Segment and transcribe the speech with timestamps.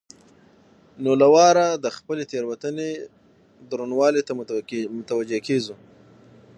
[1.03, 2.89] نو له واره د خپلې تېروتنې
[3.69, 4.31] درونوالي ته
[5.09, 5.75] متوجه کېږو.